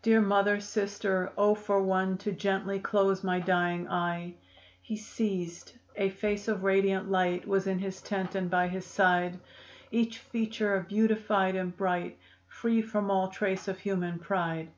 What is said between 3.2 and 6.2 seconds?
my dying eye." He ceased; a